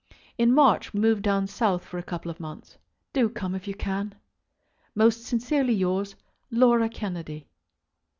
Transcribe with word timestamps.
In 0.35 0.51
March 0.51 0.93
we 0.95 0.99
move 0.99 1.21
down 1.21 1.45
south 1.45 1.85
for 1.85 1.99
a 1.99 2.01
couple 2.01 2.31
of 2.31 2.39
months. 2.39 2.79
Do 3.13 3.29
come 3.29 3.53
if 3.53 3.67
you 3.67 3.75
can. 3.75 4.15
Most 4.95 5.25
sincerely 5.25 5.73
yours, 5.75 6.15
LAURA 6.49 6.89
KENNEDY. 6.89 7.47